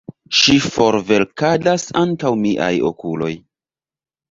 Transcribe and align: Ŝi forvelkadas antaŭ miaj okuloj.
Ŝi 0.37 0.53
forvelkadas 0.67 1.87
antaŭ 2.03 2.33
miaj 2.41 2.73
okuloj. 2.91 3.31